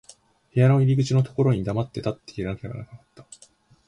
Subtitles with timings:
[0.51, 3.27] 部屋の入口のところに黙って立っていなければならなかった。